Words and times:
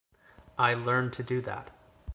I 0.57 0.73
learned 0.73 1.13
to 1.13 1.23
do 1.23 1.41
that. 1.41 1.69